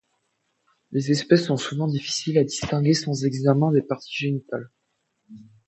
[0.91, 4.71] Les espèces sont souvent difficiles à distinguer sans examen des parties génitales.